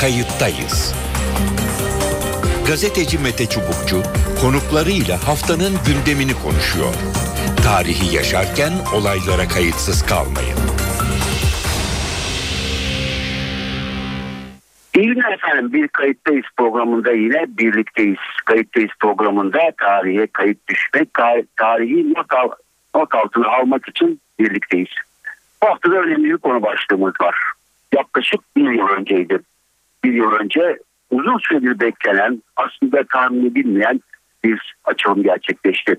[0.00, 0.94] kayıttayız.
[2.66, 4.02] Gazeteci Mete Çubukçu
[4.40, 6.94] konuklarıyla haftanın gündemini konuşuyor.
[7.64, 10.58] Tarihi yaşarken olaylara kayıtsız kalmayın.
[14.94, 15.72] İyi günler efendim.
[15.72, 18.18] Bir kayıttayız programında yine birlikteyiz.
[18.44, 21.08] Kayıttayız programında tarihe kayıt düşmek,
[21.56, 22.50] tarihi not, al,
[22.94, 24.94] altına almak için birlikteyiz.
[25.62, 27.36] Bu hafta da önemli bir konu başlığımız var.
[27.94, 29.38] Yaklaşık bir yıl önceydi.
[30.04, 30.78] Bir yıl önce
[31.10, 34.00] uzun süredir beklenen aslında tahmin edilmeyen
[34.44, 35.96] bir açılım gerçekleşti.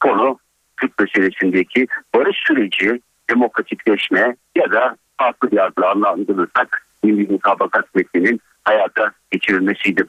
[0.00, 0.38] Konu
[0.80, 9.12] Türk meselesindeki barış süreci, demokratikleşme ya da farklı bir adla adlandırırsak milli mutabakat metninin hayata
[9.30, 10.04] geçirilmesiydi.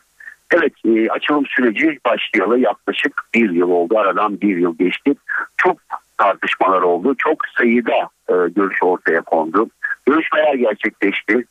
[0.51, 3.97] Evet e, açılım süreci başlayalı yaklaşık bir yıl oldu.
[3.97, 5.15] Aradan bir yıl geçti.
[5.57, 5.77] Çok
[6.17, 7.15] tartışmalar oldu.
[7.17, 9.69] Çok sayıda e, görüş ortaya kondu.
[10.05, 11.45] Görüşmeler gerçekleşti.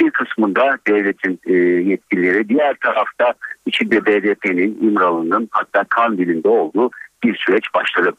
[0.00, 1.52] Bir kısmında devletin e,
[1.90, 3.34] yetkilileri, diğer tarafta
[3.66, 6.90] içinde BDP'nin, İmralı'nın hatta Kandil'in de olduğu
[7.24, 8.12] bir süreç başladı.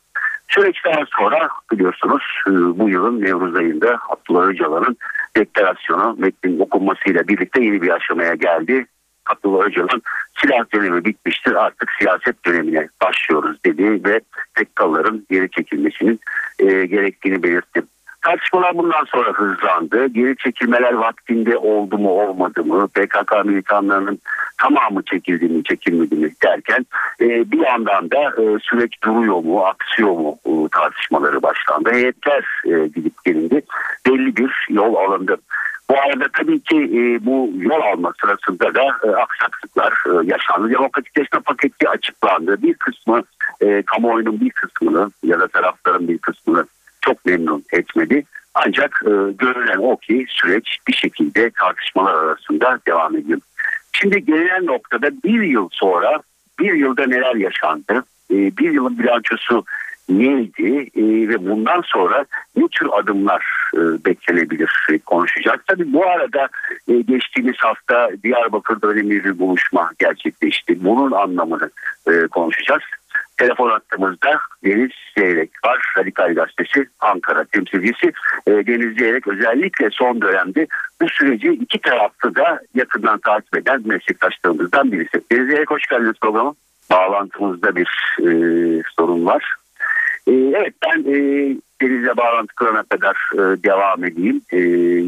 [0.47, 4.97] Süreçten sonra biliyorsunuz e, bu yılın Nevruz ayında Abdullah Öcalan'ın
[5.37, 8.85] deklarasyonu metnin okunmasıyla birlikte yeni bir aşamaya geldi.
[9.25, 10.01] Abdullah Öcalan
[10.41, 14.21] silah dönemi bitmiştir artık siyaset dönemine başlıyoruz dedi ve
[14.55, 16.19] tekkaların geri çekilmesinin
[16.59, 17.83] e, gerektiğini belirtti.
[18.25, 20.07] Tartışmalar bundan sonra hızlandı.
[20.07, 22.87] Geri çekilmeler vaktinde oldu mu olmadı mı?
[22.87, 24.19] PKK militanlarının
[24.57, 26.85] tamamı çekildi mi çekilmedi mi derken
[27.21, 31.93] e, bir yandan da e, süreç duruyor mu aksıyor mu e, tartışmaları başlandı.
[31.93, 33.61] Heyetler e, gidip gelindi.
[34.07, 35.37] Belli bir yol alındı.
[35.89, 40.69] Bu arada tabii ki e, bu yol alma sırasında da e, aksaklıklar e, yaşandı.
[40.69, 42.61] Demokratikleşme paketi açıklandı.
[42.63, 43.21] Bir kısmı
[43.61, 46.65] e, kamuoyunun bir kısmını ya da tarafların bir kısmını
[47.05, 48.23] çok memnun etmedi.
[48.53, 53.39] Ancak e, görülen o ki süreç bir şekilde tartışmalar arasında devam ediyor.
[53.91, 56.19] Şimdi gelinen noktada bir yıl sonra
[56.59, 58.03] bir yılda neler yaşandı?
[58.31, 59.65] E, bir yılın bilançosu
[60.09, 62.25] neydi e, ve bundan sonra
[62.57, 65.59] ne tür adımlar e, beklenebilir e, konuşacağız.
[65.67, 66.47] Tabii bu arada
[66.87, 70.83] e, geçtiğimiz hafta Diyarbakır'da önemli bir buluşma gerçekleşti.
[70.83, 71.69] Bunun anlamını
[72.07, 72.83] e, konuşacağız.
[73.37, 75.93] Telefon hattımızda Deniz Zeyrek var.
[75.97, 78.11] Radikal Gazetesi Ankara temsilcisi.
[78.47, 80.67] E, Deniz Zeyrek özellikle son dönemde
[81.01, 85.21] bu süreci iki taraflı da yakından takip eden meslektaşlarımızdan birisi.
[85.31, 86.53] Deniz Zeyrek hoş geldiniz programa.
[86.91, 88.29] Bağlantımızda bir e,
[88.97, 89.55] sorun var.
[90.27, 91.15] E, evet ben e,
[91.81, 94.59] Deniz'le bağlantı kurana kadar e, devam edeyim e,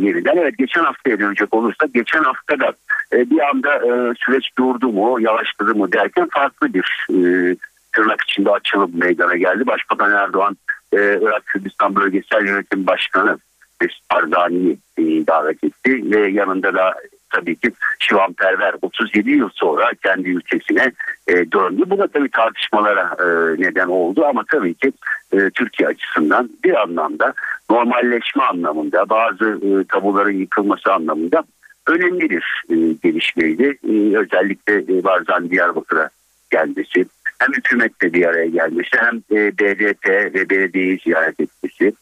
[0.08, 0.38] yeniden.
[0.38, 2.74] Evet geçen haftaya dönecek olursak geçen hafta da
[3.14, 7.56] e, bir anda e, süreç durdu mu yavaşladı mı derken farklı bir e,
[7.98, 9.68] tırnak içinde açılım meydana geldi.
[9.68, 10.58] Başbakan Erdoğan
[10.94, 13.38] e, Irak Kürdistan Bölgesel Yönetim Başkanı
[13.82, 16.94] Mesut Ardani'yi e, davet etti ve yanında da
[17.30, 20.92] tabii ki Şivan Perver 37 yıl sonra kendi ülkesine
[21.28, 21.84] e, döndü.
[21.88, 24.92] Bu da tabii tartışmalara e, neden oldu ama tabii ki
[25.34, 27.34] e, Türkiye açısından bir anlamda
[27.70, 31.44] normalleşme anlamında bazı e, tabuların yıkılması anlamında
[31.88, 33.78] önemli bir e, gelişmeydi.
[33.90, 36.10] E, özellikle e, Barzan Diyarbakır'a
[36.50, 37.06] gelmesi,
[37.40, 41.94] hem hükümetle bir araya gelmesi hem e, BDP ve belediyeyi ziyaret etmesi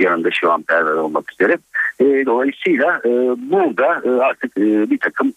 [0.00, 1.58] yanında şu an perver olmak üzere.
[2.00, 3.10] E, dolayısıyla e,
[3.50, 5.32] burada artık bir takım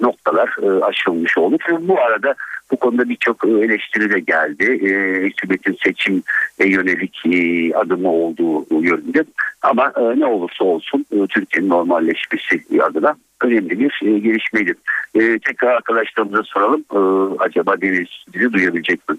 [0.00, 1.56] noktalar e, aşılmış oldu.
[1.66, 2.34] Çünkü bu arada
[2.70, 4.64] bu konuda birçok e, eleştiri de geldi.
[4.64, 6.22] E, hükümetin seçim
[6.58, 9.24] e, yönelik e, adımı olduğu yönünde.
[9.62, 14.74] Ama e, ne olursa olsun e, Türkiye'nin normalleşmesi adına önemli bir e, gelişmeydi.
[15.14, 16.84] E, tekrar arkadaşlarımıza soralım.
[16.92, 16.98] E,
[17.42, 19.16] acaba Deniz bizi duyabilecek mi?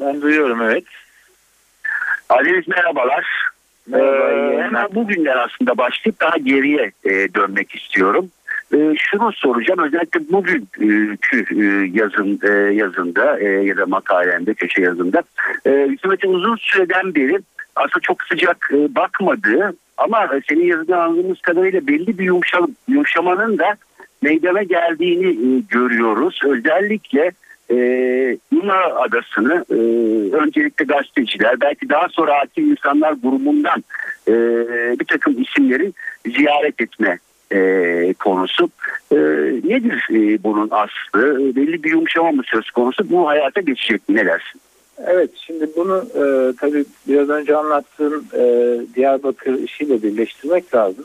[0.00, 0.84] Ben duyuyorum evet.
[2.44, 3.48] Deniz merhabalar.
[3.88, 8.30] Merhaba, ee, hemen bugünden aslında başlayıp daha geriye e, dönmek istiyorum.
[8.74, 11.64] E, şunu soracağım özellikle bugünkü e,
[11.94, 15.22] yazın e, yazında e, ya da makalemde köşe yazında
[15.66, 17.38] e, hükümetin uzun süreden beri
[17.76, 23.76] aslında çok sıcak e, bakmadığı ama senin yazıdan anladığımız kadarıyla belli bir yumuşam, yumuşamanın da
[24.22, 26.40] meydana geldiğini e, görüyoruz.
[26.44, 27.32] Özellikle
[27.70, 27.76] e,
[28.52, 29.74] Yunan adasını e,
[30.36, 33.84] öncelikle gazeteciler belki daha sonra hakim insanlar grubundan
[34.28, 34.32] e,
[35.00, 35.94] bir takım isimlerin
[36.26, 37.18] ziyaret etme
[37.52, 38.70] e, konusu.
[39.12, 39.16] E,
[39.64, 41.54] nedir e, bunun aslı?
[41.56, 43.10] Belli bir yumuşama mı söz konusu?
[43.10, 44.02] Bu hayata geçecek?
[44.08, 44.60] Ne dersin?
[45.06, 51.04] Evet şimdi bunu e, tabii biraz önce anlattığım e, Diyarbakır işiyle birleştirmek lazım.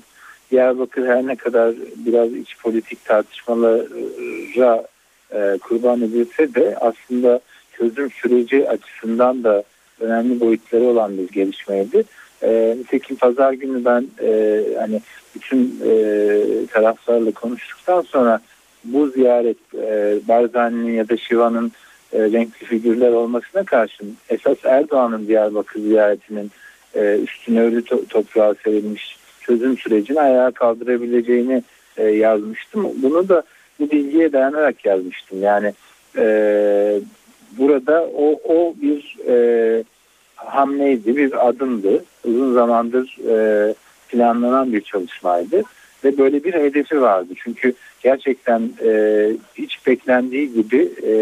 [0.51, 1.74] Diyarbakır her ne kadar
[2.06, 4.86] biraz iç politik tartışmalara
[5.31, 7.39] e, kurban edilse de aslında
[7.78, 9.63] çözüm süreci açısından da
[10.00, 12.04] önemli boyutları olan bir gelişmeydi.
[12.42, 15.01] E, nitekim pazar günü ben e, hani
[15.36, 18.40] bütün e, taraflarla konuştuktan sonra
[18.84, 21.72] bu ziyaret e, Barzani'nin ya da Şiva'nın
[22.14, 26.52] e, renkli figürler olmasına karşın esas Erdoğan'ın Diyarbakır ziyaretinin
[26.96, 31.64] e, üstüne ölü to- toprağa serilmiş çözüm sürecini ayağa kaldırabileceğini
[31.98, 32.90] e, yazmıştım.
[33.04, 33.44] Bunu da
[33.80, 35.42] bu bilgiye dayanarak yazmıştım.
[35.42, 35.74] Yani
[36.18, 37.02] e,
[37.58, 39.84] burada o, o bir e,
[40.36, 42.04] hamleydi, bir adımdı.
[42.26, 43.74] Uzun zamandır e,
[44.13, 45.63] planlanan bir çalışmaydı
[46.04, 47.33] ve böyle bir hedefi vardı.
[47.44, 47.74] Çünkü
[48.04, 51.13] gerçekten e, hiç beklendiği gibi e,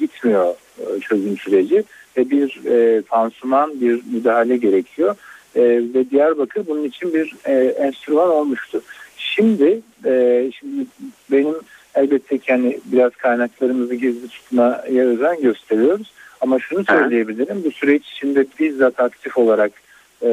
[0.00, 1.84] gitmiyor e, çözüm süreci
[2.16, 5.16] ve bir e, pansuman, bir müdahale gerekiyor.
[5.56, 5.62] E,
[5.94, 8.82] ve Diyarbakır bunun için bir e, enstrüman olmuştu.
[9.16, 10.86] Şimdi, e, şimdi
[11.30, 11.54] benim
[11.94, 16.12] elbette ki hani biraz kaynaklarımızı gizli tutmaya özen gösteriyoruz.
[16.40, 19.72] Ama şunu söyleyebilirim, bu süreç içinde bizzat aktif olarak
[20.22, 20.28] e,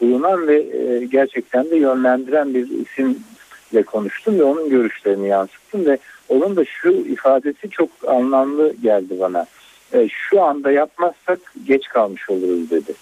[0.00, 5.98] bulunan ve e, gerçekten de yönlendiren bir isimle konuştum ve onun görüşlerini yansıttım ve
[6.28, 9.46] onun da şu ifadesi çok anlamlı geldi bana.
[9.92, 12.94] E, şu anda yapmazsak geç kalmış oluruz dedi.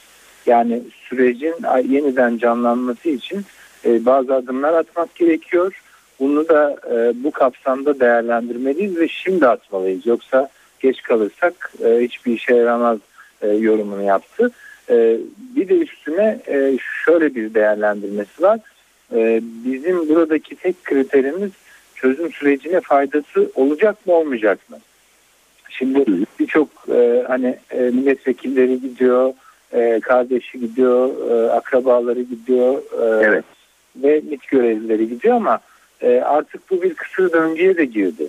[0.47, 1.55] Yani sürecin
[1.89, 3.43] yeniden canlanması için
[3.85, 5.81] e, bazı adımlar atmak gerekiyor.
[6.21, 6.77] Bunu da
[7.15, 10.07] bu kapsamda değerlendirmeliyiz ve şimdi atmalıyız.
[10.07, 10.49] Yoksa
[10.81, 12.99] geç kalırsak hiçbir işe yaramaz
[13.59, 14.51] yorumunu yaptı.
[14.91, 15.19] E,
[15.57, 18.61] bir de üstüne e, şöyle bir değerlendirmesi var.
[19.15, 21.51] E, bizim buradaki tek kriterimiz
[21.95, 24.79] çözüm sürecine faydası olacak mı olmayacak mı?
[25.71, 26.05] Şimdi
[26.41, 29.33] birçok e, hani e, milletvekilleri gidiyor,
[29.73, 33.45] e, kardeşi gidiyor, e, akrabaları gidiyor e, evet.
[33.97, 35.61] ve MİT görevlileri gidiyor ama
[36.01, 38.29] e, artık bu bir kısır döngüye de girdi.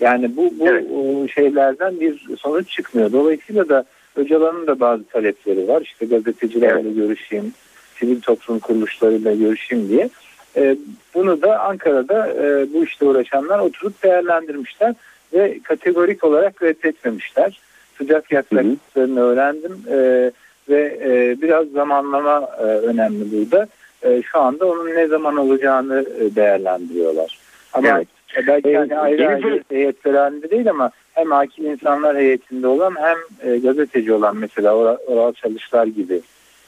[0.00, 1.30] Yani bu, bu evet.
[1.34, 3.12] şeylerden bir sonuç çıkmıyor.
[3.12, 3.84] Dolayısıyla da
[4.16, 5.82] Öcalan'ın da bazı talepleri var.
[5.82, 6.96] İşte gazetecilerle evet.
[6.96, 7.52] görüşeyim,
[7.98, 10.08] sivil toplum kuruluşlarıyla görüşeyim diye.
[10.56, 10.76] E,
[11.14, 14.94] bunu da Ankara'da e, bu işte uğraşanlar oturup değerlendirmişler
[15.32, 17.60] ve kategorik olarak reddetmemişler.
[17.98, 20.30] Sıcak yaklaştıklarını öğrendim e,
[20.68, 23.68] ve e, biraz zamanlama e, önemli burada.
[24.02, 27.38] E, şu anda onun ne zaman olacağını e, değerlendiriyorlar.
[27.72, 28.08] Ama evet.
[28.36, 33.50] E, belki yani ayrı ayrı heyetler halinde değil ama hem hakim insanlar heyetinde olan hem
[33.50, 34.74] e, gazeteci olan mesela
[35.06, 36.20] Oral Çalışlar gibi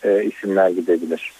[0.04, 1.32] e, isimler gidebilir.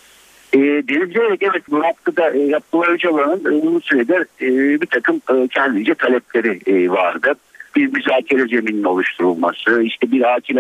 [0.53, 5.49] E, Denizli evet bu noktada e, Abdullah Öcalan'ın e, uzun süredir e, bir takım e,
[5.49, 7.35] kendince talepleri e, vardı.
[7.77, 10.57] Bir müzakere zemininin oluşturulması, işte bir akil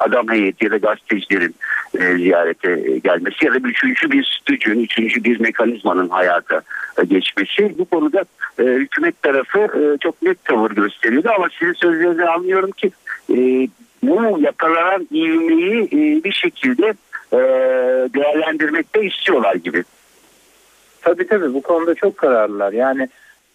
[0.00, 1.54] adam heyeti ya da gazetecilerin
[1.98, 6.62] e, ziyarete e, gelmesi ya da üçüncü bir stüdyonun, üçüncü bir mekanizmanın hayata
[6.98, 7.78] e, geçmesi.
[7.78, 8.24] Bu konuda
[8.58, 12.90] e, hükümet tarafı e, çok net tavır gösteriyordu ama sizin sözlerinizden anlıyorum ki
[13.30, 13.36] e,
[14.02, 16.94] bu yakalanan ivmeyi e, bir şekilde
[17.32, 17.38] e,
[18.14, 19.84] değerlendirmekte istiyorlar gibi.
[21.02, 22.72] Tabii tabii bu konuda çok kararlılar.
[22.72, 23.08] Yani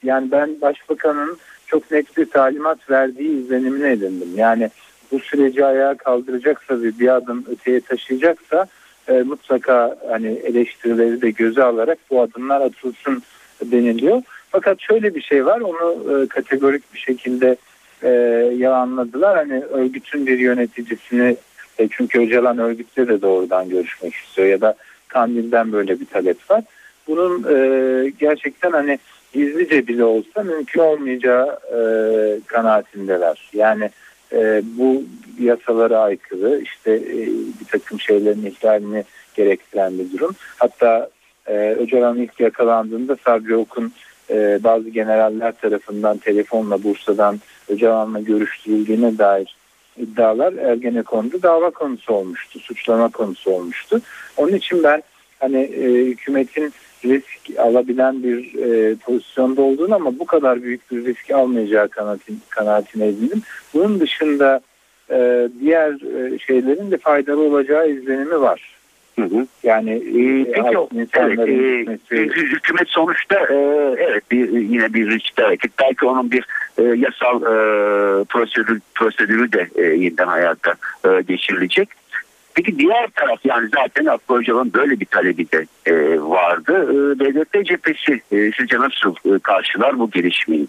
[0.03, 1.37] yani ben başbakanın
[1.67, 4.29] çok net bir talimat verdiği izlenimini edindim.
[4.35, 4.69] Yani
[5.11, 8.67] bu süreci ayağa kaldıracaksa ve bir adım öteye taşıyacaksa
[9.07, 13.23] e, mutlaka hani eleştirileri de göze alarak bu adımlar atılsın
[13.63, 14.21] deniliyor.
[14.51, 17.55] Fakat şöyle bir şey var onu e, kategorik bir şekilde
[18.03, 18.09] e,
[18.57, 19.37] yalanladılar.
[19.37, 21.37] Hani örgütün bir yöneticisini
[21.79, 24.75] e, çünkü Öcalan örgütle de doğrudan görüşmek istiyor ya da
[25.07, 26.63] Kandil'den böyle bir talep var.
[27.07, 28.99] Bunun e, gerçekten hani
[29.33, 31.79] gizlice bile olsa mümkün olmayacağı e,
[32.45, 33.49] kanaatindeler.
[33.53, 33.89] Yani
[34.33, 35.03] e, bu
[35.39, 37.27] yasalara aykırı işte e,
[37.59, 39.03] bir takım şeylerin ihlalini
[39.35, 40.35] gerektiren bir durum.
[40.57, 41.09] Hatta
[41.47, 43.93] e, Öcalan ilk yakalandığında Sabri Ok'un
[44.29, 49.55] e, bazı generaller tarafından telefonla Bursa'dan Öcalan'la görüştürüldüğüne dair
[49.97, 54.01] iddialar Ergenekon'da dava konusu olmuştu, suçlama konusu olmuştu.
[54.37, 55.03] Onun için ben
[55.39, 56.73] hani e, hükümetin
[57.05, 63.07] risk alabilen bir e, pozisyonda olduğunu ama bu kadar büyük bir risk almayacağı kanaatin, kanaatine
[63.07, 63.41] edindim.
[63.73, 64.61] Bunun dışında
[65.11, 68.79] e, diğer e, şeylerin de faydalı olacağı izlenimi var.
[69.19, 69.47] Hı hı.
[69.63, 73.55] Yani ee, peki o, evet, e, hükümet sonuçta e,
[73.97, 75.71] evet bir yine bir riskli hareket.
[75.79, 76.45] Belki onun bir
[76.77, 80.73] e, yasal e, prosedür prosedürü de e, yeniden hayata
[81.05, 81.89] e, geçirilecek.
[82.59, 86.73] Peki diğer taraf yani zaten Aklı Öcalan'ın böyle bir talebi de e, vardı.
[86.73, 90.67] E, BDP cephesi e, sizce nasıl e, karşılar bu gelişmeyi?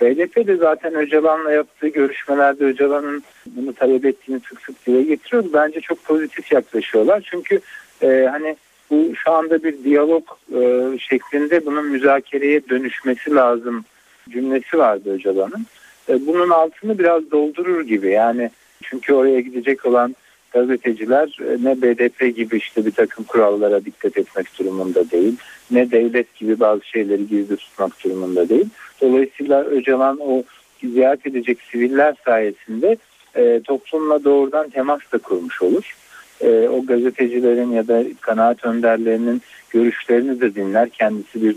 [0.00, 5.48] BDP de zaten Öcalan'la yaptığı görüşmelerde Öcalan'ın bunu talep ettiğini sık sık dile getiriyordu.
[5.52, 7.28] Bence çok pozitif yaklaşıyorlar.
[7.30, 7.60] Çünkü
[8.02, 8.56] e, hani
[8.90, 10.60] bu şu anda bir diyalog e,
[10.98, 13.84] şeklinde bunun müzakereye dönüşmesi lazım
[14.30, 15.66] cümlesi vardı Öcalan'ın.
[16.08, 18.50] E, bunun altını biraz doldurur gibi yani
[18.82, 20.14] çünkü oraya gidecek olan
[20.50, 25.36] gazeteciler e, ne BDP gibi işte bir takım kurallara dikkat etmek durumunda değil.
[25.70, 28.66] Ne devlet gibi bazı şeyleri gizli tutmak durumunda değil.
[29.00, 30.42] Dolayısıyla Öcalan o
[30.82, 32.96] ziyaret edecek siviller sayesinde
[33.36, 35.96] e, toplumla doğrudan temas da kurmuş olur.
[36.40, 40.88] E, o gazetecilerin ya da kanaat önderlerinin görüşlerini de dinler.
[40.88, 41.56] Kendisi bir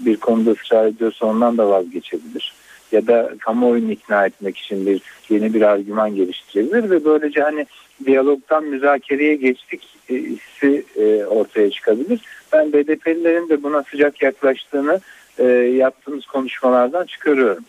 [0.00, 2.54] bir konuda ısrar ediyorsa ondan da vazgeçebilir.
[2.92, 7.66] Ya da kamuoyunu ikna etmek için bir yeni bir argüman geliştirebilir ve böylece hani
[8.06, 12.20] diyalogtan müzakereye geçtik e, hissi e, ortaya çıkabilir.
[12.52, 15.00] Ben BDP'lilerin de buna sıcak yaklaştığını
[15.38, 17.64] e, yaptığımız konuşmalardan çıkarıyorum.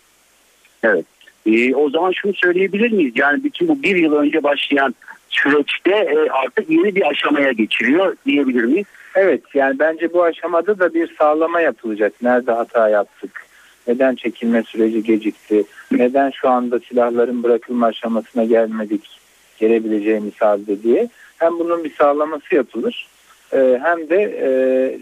[0.83, 1.05] Evet.
[1.45, 3.13] E, o zaman şunu söyleyebilir miyiz?
[3.15, 4.95] Yani bütün bu bir yıl önce başlayan
[5.29, 8.85] süreçte e, artık yeni bir aşamaya geçiriyor diyebilir miyiz?
[9.15, 12.13] Evet yani bence bu aşamada da bir sağlama yapılacak.
[12.21, 13.45] Nerede hata yaptık?
[13.87, 15.63] Neden çekilme süreci gecikti?
[15.91, 19.20] Neden şu anda silahların bırakılma aşamasına gelmedik?
[19.61, 21.09] Gelebileceği misalde diye.
[21.37, 23.07] Hem bunun bir sağlaması yapılır
[23.53, 24.49] e, hem de e,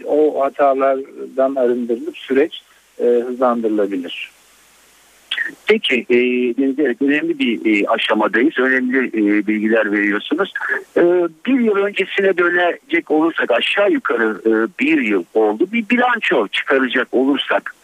[0.04, 2.62] o hatalardan arındırılıp süreç
[2.98, 4.30] e, hızlandırılabilir.
[5.66, 6.16] Peki e,
[6.82, 8.58] evet, önemli bir e, aşamadayız.
[8.58, 10.52] Önemli e, bilgiler veriyorsunuz.
[10.96, 11.02] E,
[11.46, 15.66] bir yıl öncesine dönecek olursak aşağı yukarı e, bir yıl oldu.
[15.72, 17.74] Bir bilanço çıkaracak olursak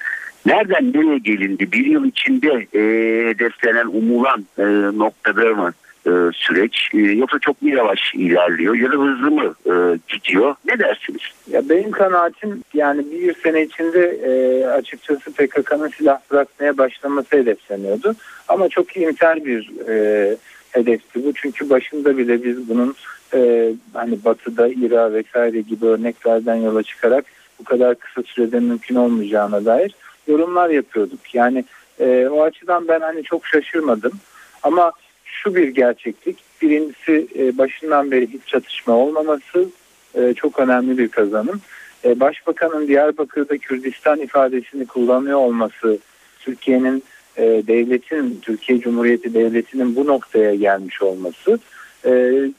[0.46, 1.72] nereden nereye gelindi?
[1.72, 2.80] Bir yıl içinde e,
[3.28, 4.62] hedeflenen umulan e,
[4.98, 5.72] noktada mı
[6.06, 10.54] e, süreç e, yoksa çok mu yavaş ilerliyor ya da hızlı mı e, gidiyor?
[10.64, 11.20] Ne dersiniz?
[11.50, 18.14] Ya benim kanaatim yani bir sene içinde açıkçası PKK'nın silah bırakmaya başlaması hedefleniyordu.
[18.48, 19.70] Ama çok iyimser bir
[20.70, 21.32] hedefti bu.
[21.34, 22.94] Çünkü başında bile biz bunun
[23.92, 27.24] hani Batı'da İra vesaire gibi örneklerden yola çıkarak
[27.58, 29.94] bu kadar kısa sürede mümkün olmayacağına dair
[30.28, 31.34] yorumlar yapıyorduk.
[31.34, 31.64] Yani
[32.30, 34.12] o açıdan ben hani çok şaşırmadım.
[34.62, 34.92] Ama
[35.26, 36.36] şu bir gerçeklik.
[36.62, 39.68] Birincisi e, başından beri hiç çatışma olmaması
[40.14, 41.60] e, çok önemli bir kazanım.
[42.04, 45.98] E, Başbakanın Diyarbakır'da Kürdistan ifadesini kullanıyor olması
[46.40, 47.04] Türkiye'nin
[47.66, 51.58] devletin, Türkiye Cumhuriyeti Devleti'nin bu noktaya gelmiş olması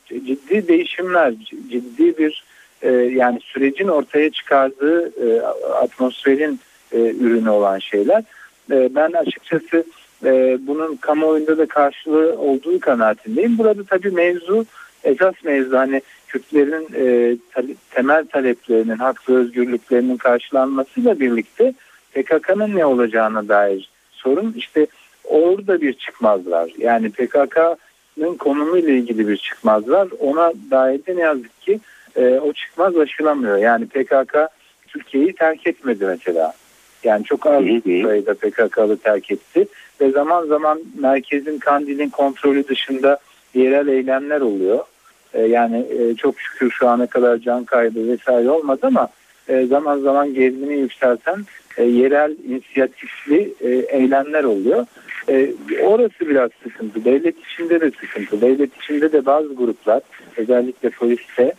[0.07, 1.33] ciddi değişimler,
[1.69, 2.43] ciddi bir
[3.13, 5.11] yani sürecin ortaya çıkardığı
[5.73, 6.59] atmosferin
[6.93, 8.23] ürünü olan şeyler.
[8.69, 9.83] Ben açıkçası
[10.25, 13.57] e, bunun kamuoyunda da karşılığı olduğu kanaatindeyim.
[13.57, 14.65] Burada tabii mevzu
[15.03, 21.73] esas mevzu hani Kürtlerin e, tale, temel taleplerinin, hak ve özgürlüklerinin karşılanmasıyla birlikte
[22.13, 24.87] PKK'nın ne olacağına dair sorun işte
[25.23, 26.71] orada bir çıkmaz var.
[26.77, 30.07] Yani PKK'nın konumuyla ilgili bir çıkmaz var.
[30.19, 31.79] Ona dair de ne yazık ki
[32.15, 33.57] e, o çıkmaz aşılamıyor.
[33.57, 34.37] Yani PKK
[34.87, 36.53] Türkiye'yi terk etmedi mesela.
[37.03, 39.67] Yani çok az sayıda PKK'lı terk etti
[40.01, 43.19] ve zaman zaman merkezin Kandil'in kontrolü dışında
[43.53, 44.79] yerel eylemler oluyor.
[45.33, 49.09] E, yani e, çok şükür şu ana kadar can kaybı vesaire olmadı ama
[49.47, 51.45] e, zaman zaman gerilimi yükselten
[51.77, 53.53] yerel inisiyatifli
[53.87, 54.85] eylemler oluyor.
[55.83, 57.05] Orası biraz sıkıntı.
[57.05, 58.41] Devlet içinde de sıkıntı.
[58.41, 60.01] Devlet içinde de bazı gruplar
[60.37, 61.53] özellikle poliste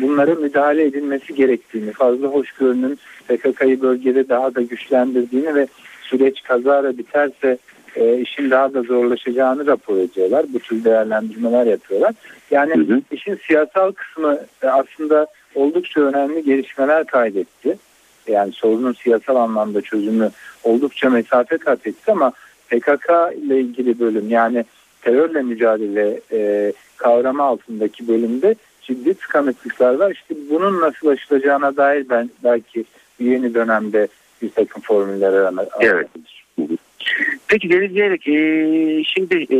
[0.00, 5.66] bunlara müdahale edilmesi gerektiğini, fazla hoşgörünün PKK'yı bölgede daha da güçlendirdiğini ve
[6.08, 7.58] süreç kazara biterse
[7.96, 10.46] e, işin daha da zorlaşacağını rapor ediyorlar.
[10.54, 12.14] Bu tür değerlendirmeler yapıyorlar.
[12.50, 13.00] Yani hı hı.
[13.10, 17.78] işin siyasal kısmı e, aslında oldukça önemli gelişmeler kaydetti.
[18.28, 20.30] Yani sorunun siyasal anlamda çözümü
[20.64, 22.32] oldukça mesafe kat etti ama
[22.68, 24.64] PKK ile ilgili bölüm yani
[25.02, 30.10] terörle mücadele e, kavramı altındaki bölümde ciddi tıkanıklıklar var.
[30.10, 32.84] İşte bunun nasıl aşılacağına dair ben belki
[33.20, 34.08] yeni dönemde
[34.42, 35.72] bir takım formüller aranabilir.
[35.80, 36.08] Evet.
[37.48, 39.58] Peki Deniz Zeyrek, e, şimdi e,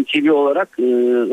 [0.00, 0.82] NTV olarak e,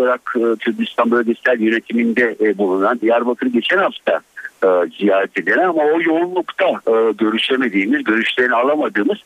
[0.04, 4.20] Irak e, Kürdistan Bölgesel Yönetiminde e, bulunan Diyarbakır geçen hafta
[4.64, 4.68] e,
[5.00, 9.18] ziyaret edilen ama o yoğunlukta e, görüşemediğimiz, görüşlerini alamadığımız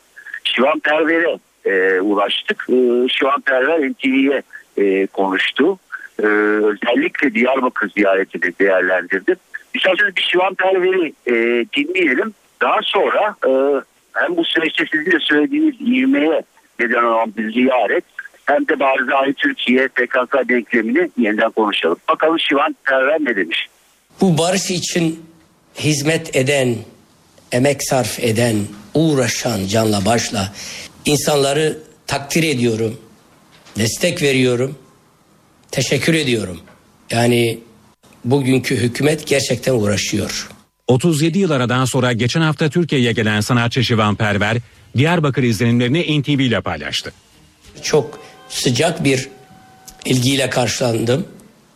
[0.44, 2.66] Şivan Perver'e e, ulaştık.
[2.68, 4.42] E, Şivan Perver NTV'ye
[4.76, 5.78] e, konuştu.
[6.22, 9.36] E, özellikle Diyarbakır ziyaretini değerlendirdi.
[9.74, 11.32] İsterseniz bir Şivan Perver'i e,
[11.76, 12.34] dinleyelim.
[12.64, 13.50] Daha sonra e,
[14.12, 16.42] hem bu süreçte sizin de söylediğiniz ivmeye
[16.80, 18.04] neden olan bir ziyaret
[18.46, 21.96] hem de Barzai Türkiye PKK denklemini yeniden konuşalım.
[22.08, 23.66] Bakalım Şivan Perver ne demiş?
[24.20, 25.24] Bu barış için
[25.78, 26.76] hizmet eden,
[27.52, 28.56] emek sarf eden,
[28.94, 30.52] uğraşan canla başla
[31.04, 33.00] insanları takdir ediyorum,
[33.78, 34.78] destek veriyorum,
[35.70, 36.60] teşekkür ediyorum.
[37.10, 37.58] Yani
[38.24, 40.53] bugünkü hükümet gerçekten uğraşıyor.
[40.88, 44.56] 37 yıl aradan sonra geçen hafta Türkiye'ye gelen sanatçı Şivan Perver,
[44.96, 47.12] Diyarbakır izlenimlerini NTV ile paylaştı.
[47.82, 49.28] Çok sıcak bir
[50.04, 51.28] ilgiyle karşılandım.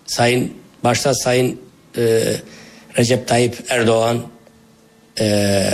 [0.07, 0.53] Sayın
[0.85, 1.61] başta Sayın
[1.97, 2.23] e,
[2.99, 4.23] Recep Tayyip Erdoğan
[5.21, 5.71] e,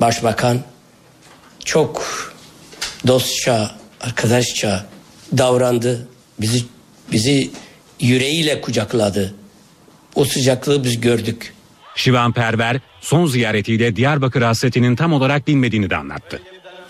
[0.00, 0.60] Başbakan
[1.64, 2.04] çok
[3.06, 4.86] dostça, arkadaşça
[5.38, 6.08] davrandı.
[6.40, 6.64] Bizi
[7.12, 7.50] bizi
[8.00, 9.34] yüreğiyle kucakladı.
[10.14, 11.53] O sıcaklığı biz gördük.
[11.96, 16.40] Şivan Perver son ziyaretiyle Diyarbakır hasretinin tam olarak dinmediğini de anlattı.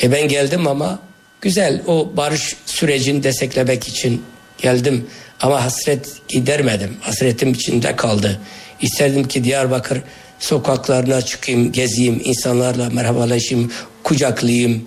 [0.02, 0.98] E ben geldim ama
[1.40, 4.22] güzel o barış sürecini desteklemek için
[4.58, 5.06] geldim.
[5.40, 6.96] Ama hasret gidermedim.
[7.00, 8.40] Hasretim içinde kaldı.
[8.80, 10.02] İsterdim ki Diyarbakır
[10.38, 14.86] sokaklarına çıkayım, gezeyim, insanlarla merhabalaşayım, kucaklayayım.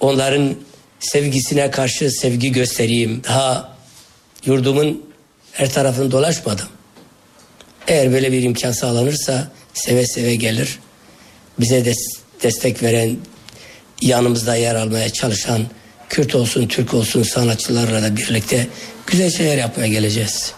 [0.00, 0.54] Onların
[1.00, 3.22] sevgisine karşı sevgi göstereyim.
[3.24, 3.76] Daha
[4.46, 5.02] yurdumun
[5.52, 6.66] her tarafını dolaşmadım.
[7.88, 10.78] Eğer böyle bir imkan sağlanırsa seve seve gelir.
[11.60, 13.10] Bize des- destek veren,
[14.02, 15.60] yanımızda yer almaya çalışan
[16.08, 18.66] Kürt olsun, Türk olsun sanatçılarla da birlikte
[19.06, 20.54] güzel şeyler yapmaya geleceğiz.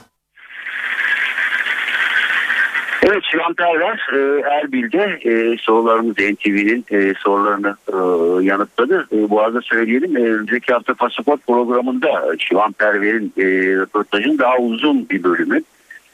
[3.02, 7.96] Evet Şivan Perver e, Erbil'de e, sorularımız NTV'nin e, sorularını e,
[8.44, 9.06] yanıtladı.
[9.12, 13.44] E, bu arada söyleyelim e, önceki hafta pasaport programında Şivan Perver'in e,
[13.76, 15.62] röportajın daha uzun bir bölümü.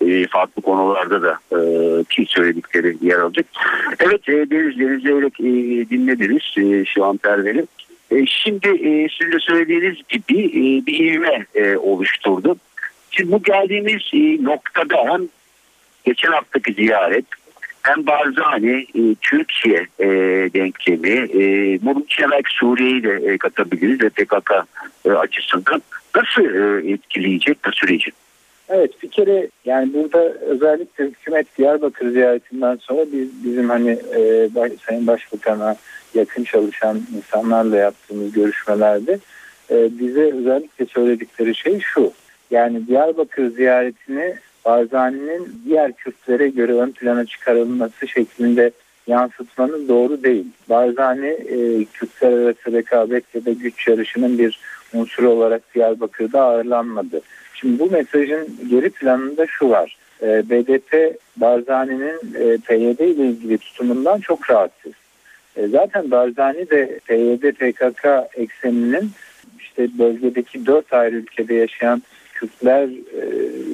[0.09, 3.47] E, farklı konularda da e, söyledikleri yer alacak.
[4.01, 7.67] Evet e, Deniz Deniz Zeyrek e, dinlediniz e, Şivan Perver'i.
[8.11, 11.47] E, şimdi e, sizin de söylediğiniz gibi bir ivme
[11.79, 12.57] oluşturdu.
[13.11, 14.03] Şimdi bu geldiğimiz
[14.45, 15.29] noktada hem
[16.05, 17.25] geçen haftaki ziyaret
[17.83, 19.87] hem Barzani, e, Türkiye
[20.55, 24.53] denklemi, e, bunun için belki Suriye'yi de katabiliriz ve PKK
[25.05, 25.83] açısından
[26.15, 26.45] nasıl
[26.89, 28.11] etkileyecek bu süreci?
[28.69, 34.73] Evet bir kere yani burada özellikle hükümet Diyarbakır ziyaretinden sonra biz bizim hani e, baş,
[34.87, 35.77] Sayın Başbakan'a
[36.15, 39.19] yakın çalışan insanlarla yaptığımız görüşmelerde
[39.71, 42.13] e, bize özellikle söyledikleri şey şu.
[42.51, 48.71] Yani Diyarbakır ziyaretini Barzani'nin diğer Kürtlere göre ön plana çıkarılması şeklinde
[49.07, 50.47] yansıtmanın doğru değil.
[50.69, 54.61] Barzani e, Kürtler arası rekabet ya da güç yarışının bir
[54.95, 57.21] unsuru olarak Diyarbakır'da ağırlanmadı.
[57.63, 59.97] Şimdi bu mesajın geri planında şu var.
[60.23, 64.93] E, BDP Barzani'nin e, PYD ile ilgili tutumundan çok rahatsız.
[65.57, 69.11] E, zaten Barzani de PYD PKK ekseninin
[69.59, 72.03] işte bölgedeki dört ayrı ülkede yaşayan
[72.35, 73.21] Kürtler e,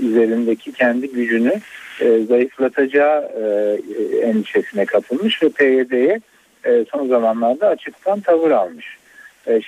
[0.07, 1.53] üzerindeki kendi gücünü
[2.29, 3.23] zayıflatacağı
[4.23, 6.21] endişesine kapılmış ve PYD'ye
[6.91, 8.99] son zamanlarda açıktan tavır almış.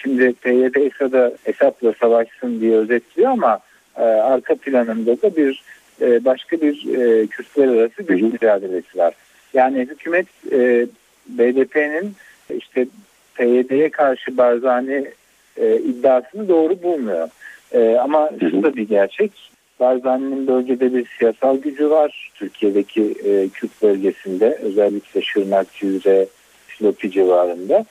[0.03, 3.61] Şimdi PYD Esad'a Esad'la savaşsın diye özetliyor ama
[3.96, 5.62] e, arka planında da bir
[6.00, 9.14] e, başka bir e, Kürtler arası güç mücadelesi var.
[9.55, 10.87] Yani hükümet e,
[11.29, 12.14] BDP'nin
[12.57, 12.87] işte
[13.35, 15.11] PYD'ye karşı Barzani
[15.57, 17.29] e, iddiasını doğru bulmuyor.
[17.72, 19.33] E, ama şu da bir gerçek.
[19.81, 22.31] Barzani'nin bölgede bir siyasal gücü var.
[22.35, 26.26] Türkiye'deki e, Kürt bölgesinde özellikle Şırnak, Cizre,
[26.68, 27.85] Şilopi civarında.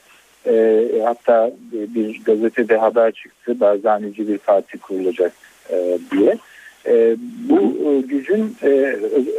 [0.46, 3.60] E, hatta bir gazetede haber çıktı.
[3.60, 5.32] Barzanici bir parti kurulacak
[5.72, 6.38] e, diye.
[6.86, 7.16] E,
[7.48, 8.68] bu e, gücün e,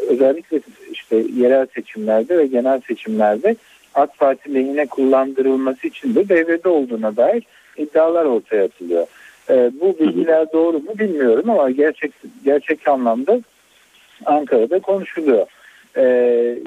[0.07, 0.59] özellikle
[0.91, 3.55] işte yerel seçimlerde ve genel seçimlerde
[3.95, 7.43] AK Parti lehine kullandırılması için de devrede olduğuna dair
[7.77, 9.07] iddialar ortaya atılıyor.
[9.49, 12.11] E, bu bilgiler doğru mu bilmiyorum ama gerçek
[12.45, 13.41] gerçek anlamda
[14.25, 15.47] Ankara'da konuşuluyor.
[15.95, 16.03] E,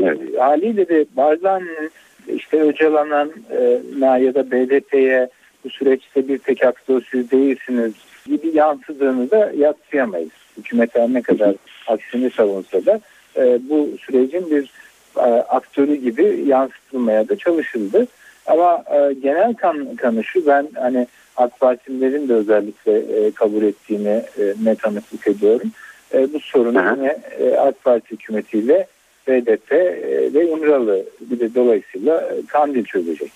[0.03, 0.19] evet.
[0.39, 1.91] Haliyle de Barzani'nin
[2.37, 5.29] işte Öcalan'a e, ya da BDP'ye
[5.65, 7.93] bu süreçte bir tek aktör siz değilsiniz
[8.27, 10.31] gibi yansıdığını da yatsıyamayız.
[10.59, 11.55] Hükümet ne kadar
[11.87, 13.01] aksini savunsa da
[13.37, 14.71] e, bu sürecin bir
[15.17, 18.07] e, aktörü gibi yansıtılmaya da çalışıldı.
[18.47, 21.07] Ama e, genel kan, kanı şu ben hani
[21.37, 25.71] AK Partililerin de özellikle e, kabul ettiğini e, ne tanıklık ediyorum.
[26.15, 26.97] E, bu sorunu Hı.
[26.97, 28.87] yine e, AK Parti hükümetiyle
[29.29, 33.33] BDP e, ve İmralı bir de dolayısıyla e, Kandil çözecek.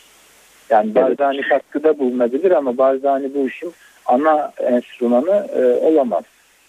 [0.71, 1.49] Yani Barzani evet.
[1.49, 3.73] katkıda bulunabilir ama Barzani bu işin
[4.09, 6.25] ana enstrümanı e, olamaz.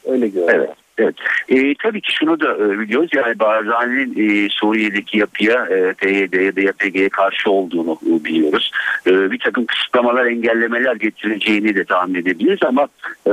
[0.05, 0.55] Öyle görüyorum.
[0.55, 0.78] Evet.
[0.99, 1.15] Evet.
[1.49, 6.55] E, tabii ki şunu da e, biliyoruz yani Barzani'nin e, Suriye'deki yapıya e, PYD ya
[6.55, 8.71] da YPG'ye karşı olduğunu e, biliyoruz.
[9.07, 12.87] E, bir takım kısıtlamalar, engellemeler getireceğini de tahmin edebiliriz ama
[13.27, 13.31] e,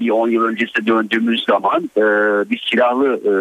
[0.00, 2.02] bir 10 yıl öncesine döndüğümüz zaman e,
[2.50, 3.32] bir silahlı e,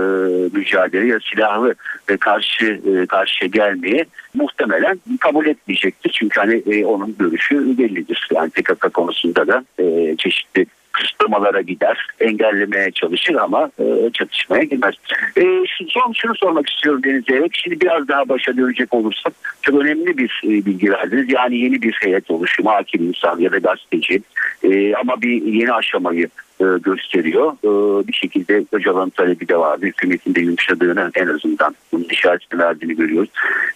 [0.58, 1.76] mücadele ya silahlı
[2.10, 6.12] e, karşı e, karşıya gelmeye muhtemelen kabul etmeyecektir.
[6.20, 8.28] Çünkü hani e, onun görüşü bellidir.
[8.36, 10.66] Yani PKK konusunda da e, çeşitli
[10.98, 14.96] kısıtlamalara gider, engellemeye çalışır ama e, çatışmaya girmez.
[15.38, 15.44] E,
[15.88, 17.52] son şunu sormak istiyorum Deniz Zeyrek.
[17.54, 21.26] Şimdi biraz daha başa dönecek olursak çok önemli bir e, bilgi verdiniz.
[21.30, 24.22] Yani yeni bir heyet oluşumu, hakim insan ya da gazeteci
[24.64, 26.30] e, ama bir yeni aşamayı
[26.60, 27.54] e, gösteriyor.
[27.64, 29.86] E, bir şekilde Öcalan talebi de vardı.
[29.86, 33.30] Hükümetin de yumuşadığını en azından bunun işaretini verdiğini görüyoruz.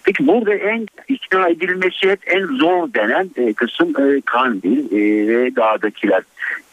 [0.04, 5.56] Peki burada en ikna edilmesi hep en zor denen e, kısım e, Kandil e, ve
[5.56, 6.22] dağdakiler.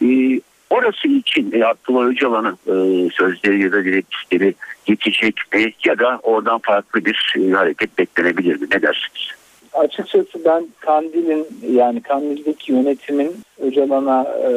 [0.02, 4.54] E, orası için e, Abdullah Öcalan'ın e, sözleri ya da direktifleri
[4.86, 8.66] yetecek mi ya da oradan farklı bir e, hareket beklenebilir mi?
[8.72, 9.40] Ne dersiniz?
[9.72, 14.52] Açıkçası ben Kandil'in yani Kandil'deki yönetimin Öcalan'a e,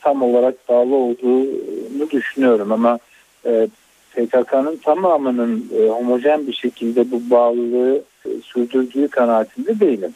[0.00, 2.98] tam olarak bağlı olduğunu düşünüyorum ama
[3.46, 3.68] e,
[4.14, 10.14] PKK'nın tamamının e, homojen bir şekilde bu bağlılığı e, sürdürdüğü kanaatinde değilim.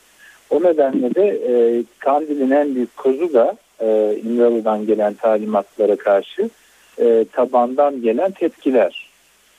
[0.51, 6.51] O nedenle de e, Kandil'in en büyük kozu da e, İmralı'dan gelen talimatlara karşı
[7.01, 9.09] e, tabandan gelen tepkiler.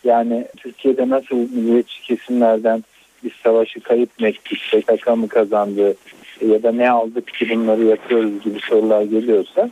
[0.03, 2.83] Yani Türkiye'de nasıl milliyetçi kesimlerden
[3.23, 5.95] biz savaşı ettik, PKK mı kazandı
[6.47, 9.69] ya da ne aldık ki bunları yapıyoruz gibi sorular geliyorsa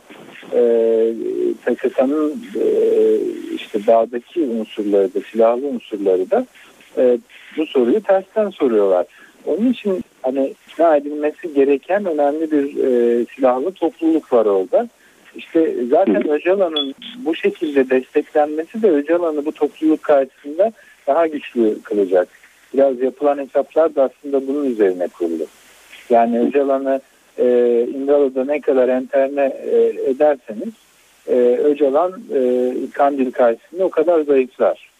[0.54, 0.60] e,
[1.66, 2.64] PKK'nın e,
[3.54, 6.46] işte dağdaki unsurları da silahlı unsurları da
[6.98, 7.18] e,
[7.56, 9.06] bu soruyu tersten soruyorlar.
[9.46, 14.88] Onun için hani ikna edilmesi gereken önemli bir e, silahlı topluluk var orada.
[15.36, 20.72] İşte zaten Öcalan'ın bu şekilde desteklenmesi de Öcalan'ı bu topluluk karşısında
[21.06, 22.28] daha güçlü kılacak.
[22.74, 25.46] Biraz yapılan hesaplar da aslında bunun üzerine kurulu.
[26.10, 27.00] Yani Öcalan'ı
[27.38, 27.46] e,
[27.94, 29.76] İmralı'da ne kadar enterne e,
[30.10, 30.74] ederseniz
[31.28, 34.90] e, Öcalan e, Kandil karşısında o kadar zayıflar.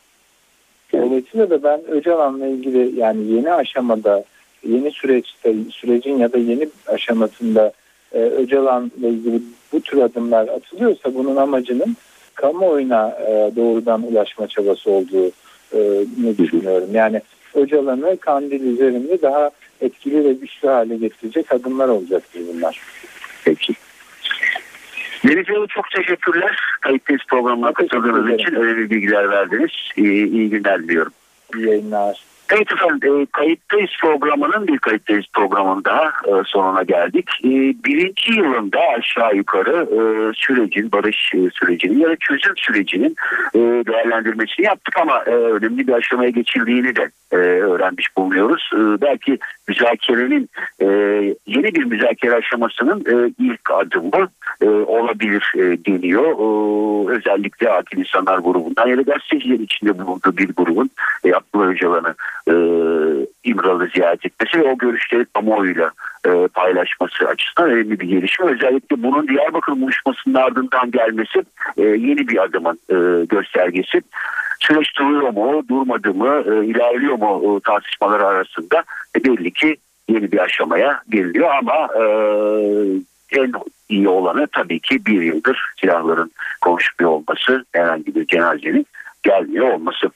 [0.92, 4.24] Dolayısıyla da ben Öcalan'la ilgili yani yeni aşamada
[4.66, 7.72] yeni süreçte sürecin ya da yeni aşamasında
[8.12, 9.42] e, Öcalan'la ilgili
[9.72, 11.96] bu tür adımlar atılıyorsa bunun amacının
[12.34, 15.26] kamuoyuna e, doğrudan ulaşma çabası olduğu
[15.72, 16.88] e, ne düşünüyorum.
[16.92, 17.20] Yani
[17.58, 22.80] Öcalan'ı Kandil üzerinde daha etkili ve güçlü hale getirecek adımlar olacaktır bunlar.
[23.44, 23.74] Peki.
[25.28, 26.58] Deniz Yolu çok teşekkürler.
[26.80, 29.70] Kayıttayız programına katıldığınız için önemli bilgiler verdiniz.
[29.96, 31.12] İyi, iyi günler diliyorum.
[31.54, 32.27] İyi yayınlar.
[32.50, 37.30] Evet efendim e, kayıttayız programının bir kayıttayız programının daha e, sonuna geldik.
[37.44, 37.48] E,
[37.84, 40.00] birinci yılında aşağı yukarı e,
[40.34, 43.16] sürecin barış e, sürecinin ya da çözüm sürecinin
[43.54, 48.70] e, değerlendirmesini yaptık ama e, önemli bir aşamaya geçildiğini de e, öğrenmiş bulunuyoruz.
[48.74, 50.48] E, belki müzakerenin
[50.80, 50.86] e,
[51.46, 54.28] yeni bir müzakere aşamasının e, ilk adımı
[54.60, 56.24] e, olabilir e, deniyor.
[56.24, 60.90] E, özellikle akil insanlar grubundan ya da gazetecilerin içinde bulunduğu bir grubun
[61.24, 62.14] e, Abdullah Öcalan'ı
[62.48, 62.54] e,
[63.44, 65.90] İmralı ziyaret etmesi ve o görüşleri kamuoyuyla
[66.26, 68.46] e, paylaşması açısından önemli bir gelişme.
[68.46, 71.42] Özellikle bunun Diyarbakır buluşmasının ardından gelmesi
[71.76, 74.00] e, yeni bir adımın e, göstergesi.
[74.60, 78.84] Süreç duruyor mu, durmadı mı, e, ilerliyor mu e, tartışmalar arasında
[79.16, 79.76] e, belli ki
[80.08, 82.02] yeni bir aşamaya geliniyor ama e,
[83.32, 83.52] en
[83.88, 86.30] iyi olanı tabii ki bir yıldır silahların
[86.60, 88.86] konuşmuyor olması, herhangi bir cenazenin
[89.22, 90.10] gelmiyor olması.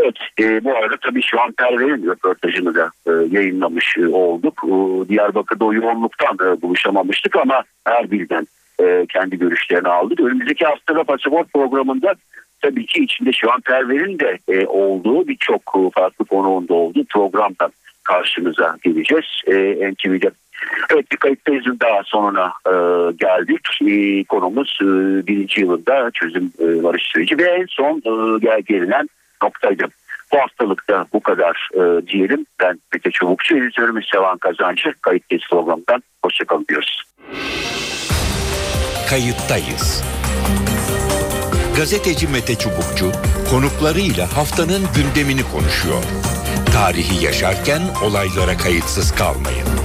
[0.00, 4.64] Evet e, bu arada tabii şu an Perver'in röportajını da e, yayınlamış e, olduk.
[4.64, 8.46] E, Diyarbakır'da o yoğunluktan e, buluşamamıştık ama Erbil'den
[8.82, 10.20] e, kendi görüşlerini aldık.
[10.20, 12.14] Önümüzdeki haftada pasaport programında
[12.62, 17.70] tabii ki içinde şu an Perver'in de e, olduğu birçok e, farklı konuğunda olduğu programdan
[18.04, 19.42] karşınıza geleceğiz.
[19.46, 19.52] E,
[19.92, 20.30] NTV'de
[20.92, 22.72] Evet bir kayıttayızın daha sonuna e,
[23.12, 23.68] geldik.
[23.86, 24.86] E, konumuz e,
[25.26, 29.08] birinci yılında çözüm e, varış süreci ve en son e, gel gelinen
[29.42, 29.84] noktaydı.
[30.32, 32.46] Bu haftalıkta bu kadar e, diyelim.
[32.60, 34.92] Ben Mete Çubukçu, editörümüz Sevan Kazancı.
[35.00, 36.02] Kayıttayız programından.
[36.24, 37.02] Hoşçakalın diyoruz.
[39.10, 40.04] Kayıttayız.
[41.76, 43.12] Gazeteci Mete Çubukçu
[43.50, 46.02] konuklarıyla haftanın gündemini konuşuyor.
[46.72, 49.75] Tarihi yaşarken olaylara kayıtsız kalmayın.